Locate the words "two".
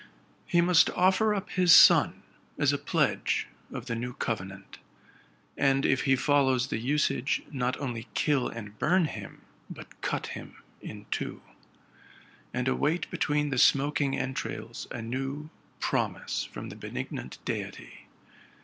11.11-11.43